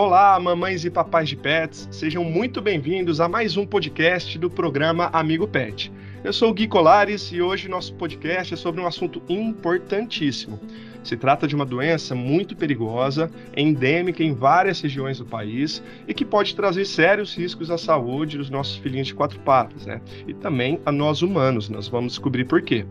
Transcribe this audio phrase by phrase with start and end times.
[0.00, 5.10] Olá, mamães e papais de pets, sejam muito bem-vindos a mais um podcast do programa
[5.12, 5.92] Amigo Pet.
[6.22, 10.60] Eu sou o Gui Colares e hoje nosso podcast é sobre um assunto importantíssimo.
[11.08, 16.22] Se trata de uma doença muito perigosa, endêmica em várias regiões do país e que
[16.22, 20.02] pode trazer sérios riscos à saúde dos nossos filhinhos de quatro patas, né?
[20.26, 21.70] E também a nós humanos.
[21.70, 22.84] Nós vamos descobrir por quê.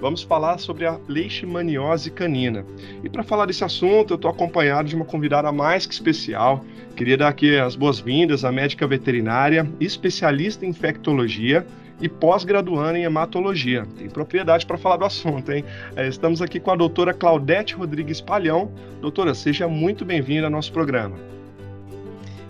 [0.00, 2.66] Vamos falar sobre a leishmaniose canina.
[3.04, 6.64] E para falar desse assunto, eu estou acompanhado de uma convidada mais que especial.
[6.96, 11.64] Queria dar aqui as boas-vindas à médica veterinária, especialista em infectologia
[12.00, 13.86] e pós-graduando em hematologia.
[13.98, 15.64] Tem propriedade para falar do assunto, hein?
[15.96, 18.72] É, estamos aqui com a doutora Claudete Rodrigues Palhão.
[19.00, 21.16] Doutora, seja muito bem-vinda ao nosso programa.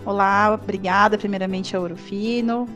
[0.05, 2.67] Olá, obrigada primeiramente ao Urufino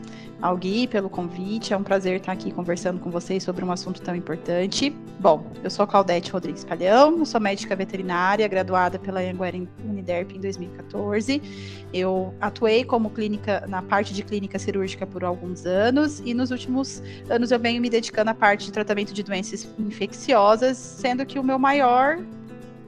[0.41, 1.73] ao Gui pelo convite.
[1.73, 4.91] É um prazer estar aqui conversando com vocês sobre um assunto tão importante.
[5.19, 11.41] Bom, eu sou Claudete Rodrigues Palhão, sou médica veterinária, graduada pela Anguera Uniderp em 2014.
[11.93, 17.01] Eu atuei como clínica na parte de clínica cirúrgica por alguns anos e nos últimos
[17.29, 21.43] anos eu venho me dedicando à parte de tratamento de doenças infecciosas, sendo que o
[21.43, 22.19] meu maior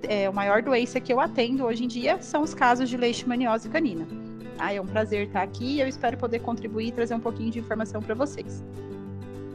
[0.04, 3.68] é, a maior doença que eu atendo hoje em dia são os casos de leishmaniose
[3.68, 4.27] canina.
[4.60, 7.52] Ah, é um prazer estar aqui e eu espero poder contribuir e trazer um pouquinho
[7.52, 8.64] de informação para vocês.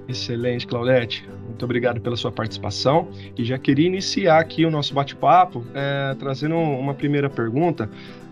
[0.09, 1.29] Excelente, Claudete.
[1.47, 3.09] Muito obrigado pela sua participação.
[3.37, 7.89] E já queria iniciar aqui o nosso bate-papo é, trazendo uma primeira pergunta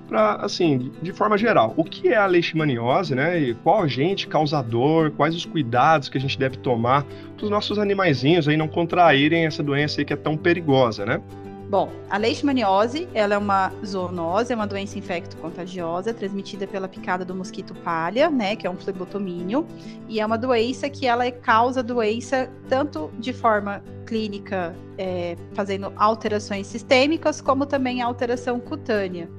[0.08, 3.38] para, assim, de forma geral, o que é a leishmaniose, né?
[3.38, 7.04] E qual agente causador, quais os cuidados que a gente deve tomar
[7.36, 11.22] para os nossos animaizinhos aí não contraírem essa doença aí que é tão perigosa, né?
[11.70, 17.32] Bom, a leishmaniose, ela é uma zoonose, é uma doença infecto-contagiosa transmitida pela picada do
[17.32, 19.64] mosquito palha, né, que é um flebotomínio,
[20.08, 26.66] e é uma doença que ela causa doença tanto de forma clínica, é, fazendo alterações
[26.66, 29.30] sistêmicas, como também alteração cutânea.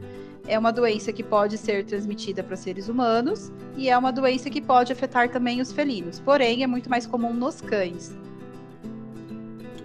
[0.48, 4.62] É uma doença que pode ser transmitida para seres humanos e é uma doença que
[4.62, 8.16] pode afetar também os felinos, porém é muito mais comum nos cães.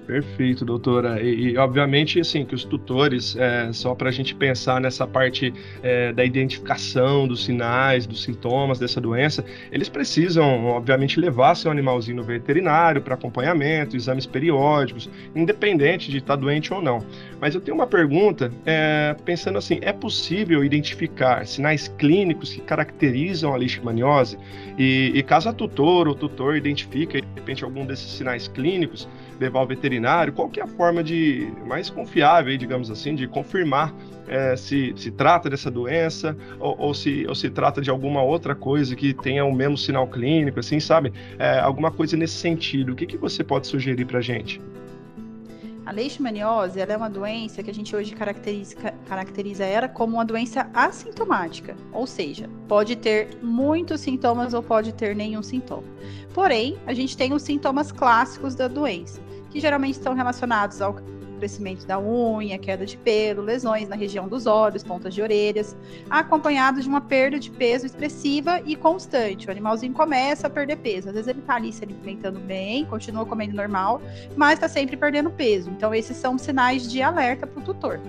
[0.06, 1.20] Perfeito, doutora.
[1.20, 5.52] E, e, obviamente, assim, que os tutores, é, só para a gente pensar nessa parte
[5.82, 12.18] é, da identificação dos sinais, dos sintomas dessa doença, eles precisam, obviamente, levar seu animalzinho
[12.18, 17.04] no veterinário para acompanhamento, exames periódicos, independente de estar tá doente ou não.
[17.40, 23.52] Mas eu tenho uma pergunta, é, pensando assim, é possível identificar sinais clínicos que caracterizam
[23.52, 24.38] a leishmaniose?
[24.78, 29.08] E, e caso a tutor ou tutor identifique, de repente, algum desses sinais clínicos,
[29.38, 33.94] levar ao veterinário, qual que é a forma de mais confiável, digamos assim, de confirmar
[34.28, 38.54] é, se se trata dessa doença ou, ou, se, ou se trata de alguma outra
[38.54, 41.12] coisa que tenha o mesmo sinal clínico, assim, sabe?
[41.38, 42.92] É, alguma coisa nesse sentido.
[42.92, 44.60] O que, que você pode sugerir para gente?
[45.86, 48.74] A leishmaniose é uma doença que a gente hoje caracteriza,
[49.06, 55.14] caracteriza ela como uma doença assintomática, ou seja, pode ter muitos sintomas ou pode ter
[55.14, 55.84] nenhum sintoma.
[56.34, 60.96] Porém, a gente tem os sintomas clássicos da doença, que geralmente estão relacionados ao
[61.36, 65.76] crescimento da unha, queda de pelo, lesões na região dos olhos, pontas de orelhas,
[66.10, 69.48] acompanhado de uma perda de peso expressiva e constante.
[69.48, 71.08] O animalzinho começa a perder peso.
[71.08, 74.00] Às vezes ele está ali se alimentando bem, continua comendo normal,
[74.36, 75.70] mas está sempre perdendo peso.
[75.70, 78.00] Então, esses são sinais de alerta para o tutor.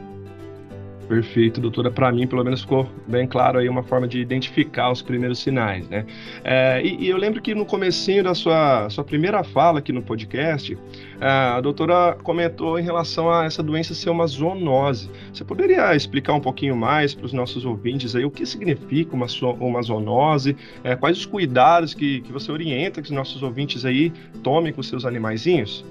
[1.08, 1.90] Perfeito, doutora.
[1.90, 5.88] Para mim, pelo menos ficou bem claro aí uma forma de identificar os primeiros sinais,
[5.88, 6.06] né?
[6.44, 10.02] É, e, e, eu lembro que no comecinho da sua, sua primeira fala aqui no
[10.02, 10.78] podcast,
[11.22, 15.10] a doutora comentou em relação a essa doença ser uma zoonose.
[15.34, 19.28] Você poderia explicar um pouquinho mais para os nossos ouvintes aí o que significa uma,
[19.62, 24.12] uma zoonose, é, quais os cuidados que, que você orienta que os nossos ouvintes aí
[24.44, 25.86] tomem com seus animaizinhos?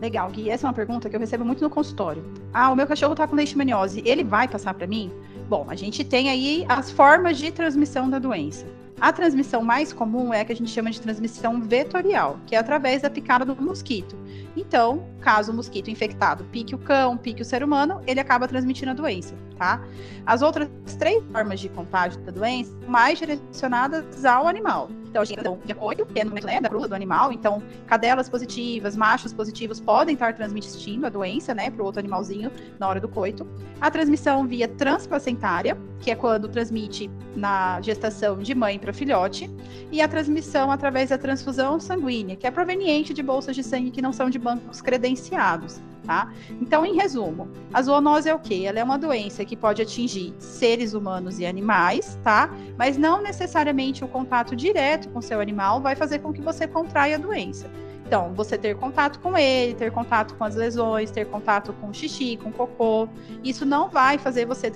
[0.00, 0.48] Legal, Gui.
[0.48, 2.24] Essa é uma pergunta que eu recebo muito no consultório.
[2.52, 4.02] Ah, o meu cachorro tá com leishmaniose.
[4.04, 5.12] Ele vai passar para mim?
[5.48, 8.66] Bom, a gente tem aí as formas de transmissão da doença.
[9.00, 12.58] A transmissão mais comum é a que a gente chama de transmissão vetorial, que é
[12.58, 14.14] através da picada do mosquito.
[14.54, 18.90] Então, caso o mosquito infectado pique o cão, pique o ser humano, ele acaba transmitindo
[18.90, 19.82] a doença, tá?
[20.26, 20.68] As outras
[20.98, 24.90] três formas de contágio da doença são mais direcionadas ao animal.
[25.10, 27.32] Então, a gente tem de acordo que é no né, da cruz do animal.
[27.32, 32.50] Então, cadelas positivas, machos positivos podem estar transmitindo a doença, né, para o outro animalzinho
[32.78, 33.46] na hora do coito.
[33.80, 39.50] A transmissão via transplacentária, que é quando transmite na gestação de mãe para filhote.
[39.90, 44.00] E a transmissão através da transfusão sanguínea, que é proveniente de bolsas de sangue que
[44.00, 45.80] não são de bancos credenciados.
[46.10, 46.28] Tá?
[46.60, 48.64] Então, em resumo, a zoonose é o quê?
[48.66, 52.52] Ela é uma doença que pode atingir seres humanos e animais, tá?
[52.76, 57.14] Mas não necessariamente o contato direto com seu animal vai fazer com que você contraia
[57.14, 57.70] a doença.
[58.04, 62.36] Então, você ter contato com ele, ter contato com as lesões, ter contato com xixi,
[62.36, 63.08] com cocô,
[63.44, 64.66] isso não vai fazer você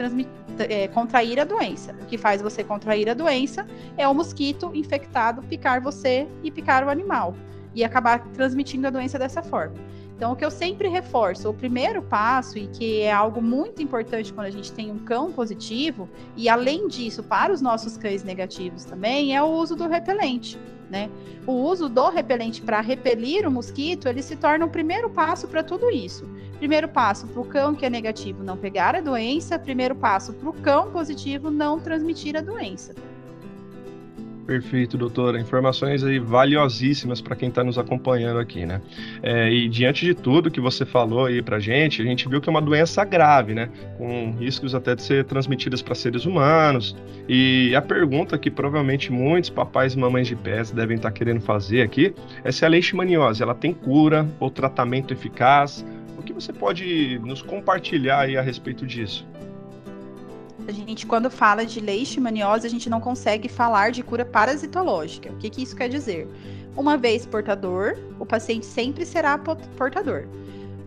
[0.60, 1.96] é, contrair a doença.
[2.00, 3.66] O que faz você contrair a doença
[3.96, 7.34] é o mosquito infectado picar você e picar o animal
[7.74, 9.74] e acabar transmitindo a doença dessa forma.
[10.16, 14.32] Então, o que eu sempre reforço, o primeiro passo, e que é algo muito importante
[14.32, 18.84] quando a gente tem um cão positivo, e além disso, para os nossos cães negativos
[18.84, 20.58] também, é o uso do repelente.
[20.88, 21.10] Né?
[21.46, 25.64] O uso do repelente para repelir o mosquito, ele se torna o primeiro passo para
[25.64, 26.28] tudo isso.
[26.58, 30.48] Primeiro passo para o cão que é negativo não pegar a doença, primeiro passo para
[30.48, 32.94] o cão positivo não transmitir a doença.
[34.46, 35.40] Perfeito, doutora.
[35.40, 38.82] Informações aí valiosíssimas para quem está nos acompanhando aqui, né?
[39.22, 42.48] É, e diante de tudo que você falou aí para gente, a gente viu que
[42.48, 43.70] é uma doença grave, né?
[43.96, 46.94] Com riscos até de ser transmitidas para seres humanos.
[47.26, 51.40] E a pergunta que provavelmente muitos papais e mamães de pés devem estar tá querendo
[51.40, 52.14] fazer aqui
[52.44, 55.84] é se a leishmaniose ela tem cura ou tratamento eficaz.
[56.18, 59.26] O que você pode nos compartilhar aí a respeito disso?
[60.66, 65.30] A gente, quando fala de leishmaniose, a gente não consegue falar de cura parasitológica.
[65.30, 66.26] O que, que isso quer dizer?
[66.76, 70.26] Uma vez portador, o paciente sempre será portador.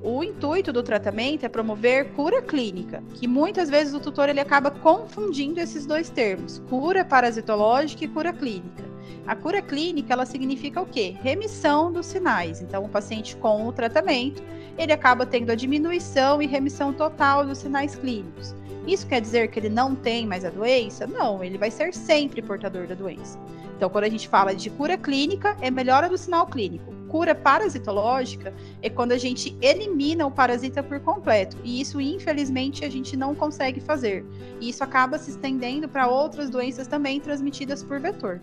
[0.01, 4.71] O intuito do tratamento é promover cura clínica, que muitas vezes o tutor ele acaba
[4.71, 8.85] confundindo esses dois termos, cura parasitológica e cura clínica.
[9.25, 11.15] A cura clínica, ela significa o quê?
[11.21, 12.61] Remissão dos sinais.
[12.61, 14.41] Então, o paciente com o tratamento,
[14.77, 18.55] ele acaba tendo a diminuição e remissão total dos sinais clínicos.
[18.87, 21.05] Isso quer dizer que ele não tem mais a doença?
[21.05, 23.37] Não, ele vai ser sempre portador da doença.
[23.75, 26.91] Então, quando a gente fala de cura clínica, é melhora do sinal clínico.
[27.09, 31.57] Cura parasitológica é quando a gente elimina o parasita por completo.
[31.63, 34.25] E isso, infelizmente, a gente não consegue fazer.
[34.59, 38.41] E isso acaba se estendendo para outras doenças também transmitidas por vetor.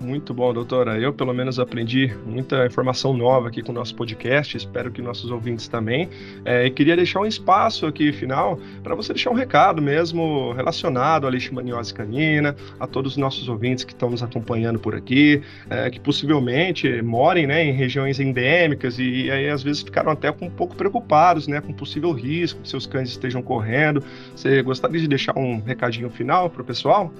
[0.00, 0.98] Muito bom, doutora.
[0.98, 4.56] Eu, pelo menos, aprendi muita informação nova aqui com o nosso podcast.
[4.56, 6.10] Espero que nossos ouvintes também.
[6.44, 11.26] É, e queria deixar um espaço aqui final para você deixar um recado mesmo relacionado
[11.26, 15.88] à leishmaniose canina, a todos os nossos ouvintes que estão nos acompanhando por aqui, é,
[15.88, 20.50] que possivelmente morem né, em regiões endêmicas e, e, aí às vezes ficaram até um
[20.50, 24.04] pouco preocupados né, com possível risco que seus cães estejam correndo.
[24.34, 27.10] Você gostaria de deixar um recadinho final para o pessoal?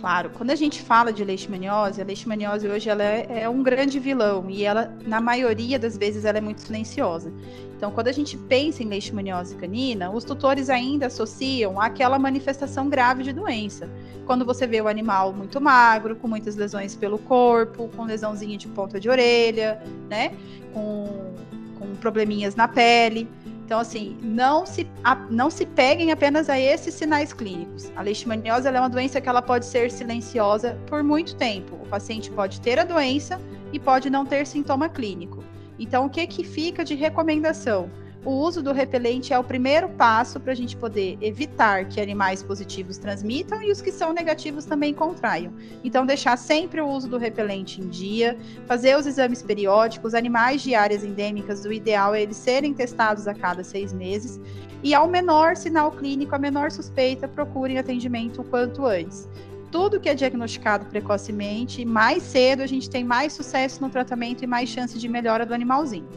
[0.00, 3.98] Claro, quando a gente fala de leishmaniose, a leishmaniose hoje ela é, é, um grande
[3.98, 7.30] vilão e ela, na maioria das vezes, ela é muito silenciosa.
[7.76, 13.22] Então, quando a gente pensa em leishmaniose canina, os tutores ainda associam aquela manifestação grave
[13.22, 13.90] de doença.
[14.24, 18.68] Quando você vê o animal muito magro, com muitas lesões pelo corpo, com lesãozinha de
[18.68, 20.32] ponta de orelha, né,
[20.72, 21.34] com,
[21.78, 23.28] com probleminhas na pele.
[23.70, 27.88] Então, assim, não se, a, não se peguem apenas a esses sinais clínicos.
[27.94, 31.76] A leishmaniose é uma doença que ela pode ser silenciosa por muito tempo.
[31.76, 33.40] O paciente pode ter a doença
[33.72, 35.44] e pode não ter sintoma clínico.
[35.78, 37.88] Então, o que, que fica de recomendação?
[38.24, 42.42] O uso do repelente é o primeiro passo para a gente poder evitar que animais
[42.42, 45.52] positivos transmitam e os que são negativos também contraiam.
[45.82, 48.36] Então, deixar sempre o uso do repelente em dia,
[48.66, 53.32] fazer os exames periódicos, animais de áreas endêmicas, o ideal é eles serem testados a
[53.32, 54.38] cada seis meses.
[54.82, 59.28] E ao menor sinal clínico, a menor suspeita, procurem atendimento o quanto antes
[59.70, 64.46] tudo que é diagnosticado precocemente, mais cedo a gente tem mais sucesso no tratamento e
[64.46, 66.08] mais chance de melhora do animalzinho.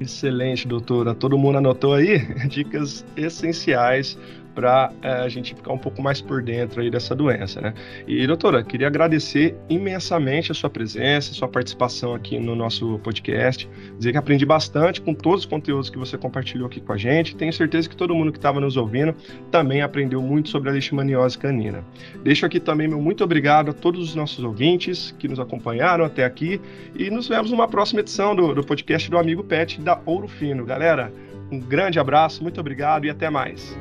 [0.00, 1.14] Excelente, doutora.
[1.14, 2.18] Todo mundo anotou aí?
[2.48, 4.16] Dicas essenciais
[4.58, 7.72] para é, a gente ficar um pouco mais por dentro aí dessa doença, né?
[8.08, 13.70] E doutora, queria agradecer imensamente a sua presença, a sua participação aqui no nosso podcast,
[13.96, 17.36] dizer que aprendi bastante com todos os conteúdos que você compartilhou aqui com a gente.
[17.36, 19.14] Tenho certeza que todo mundo que estava nos ouvindo
[19.48, 21.84] também aprendeu muito sobre a leishmaniose canina.
[22.24, 26.24] Deixo aqui também meu muito obrigado a todos os nossos ouvintes que nos acompanharam até
[26.24, 26.60] aqui
[26.96, 30.64] e nos vemos numa próxima edição do, do podcast do Amigo Pet da Ouro Fino.
[30.64, 31.12] Galera,
[31.48, 33.78] um grande abraço, muito obrigado e até mais.